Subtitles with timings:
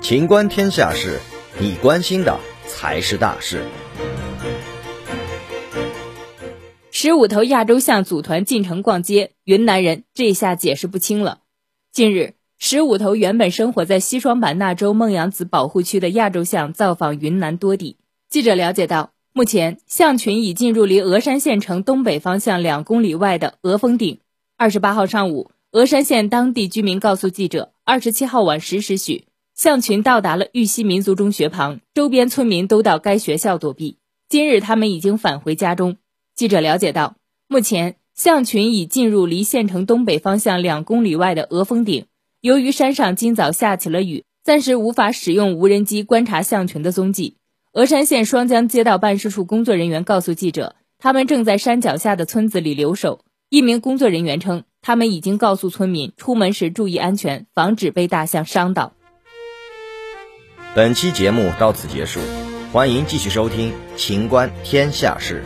[0.00, 1.20] 情观天下事，
[1.60, 3.62] 你关心的才是大事。
[6.90, 11.40] 十五头亚洲象组团进城逛街，云南人这下解释不清了。
[11.92, 17.98] 近日，十五头原本生活在西双版纳州孟养子保护区的亚洲象造访云南多地。
[18.28, 24.20] 记者了解到，目前象群已进入离峨山县城东北方向两公里外的峨峰顶。
[24.56, 33.98] 二十八号上午，峨山县当地居民告诉记者，二十七号晚十时许，象群到达了玉溪民族中学旁，周边村民都到该学校躲避。
[34.30, 35.98] 今日他们已经返回家中。
[36.34, 37.16] 记者了解到，
[37.48, 42.06] 目前象群已进入离县城东北方向两公里外的峨峰顶。
[42.40, 47.36] 由于山上今早下起了雨，暂时无法使用无人机观察象群的踪迹。
[47.74, 53.20] 峨山县双江街道办事处工作人员告诉记者，他们正在山脚下的村子里留守。
[53.50, 58.92] 一名工作人员称，他们已经告诉村民出门时注意安全，防止被大象伤到。
[60.74, 62.20] 本期节目到此结束，
[62.74, 65.42] 欢迎继续收听《秦观天下事》。